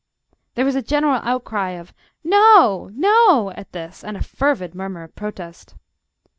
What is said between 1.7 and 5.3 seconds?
of "No, no!" at this, and a fervid murmur of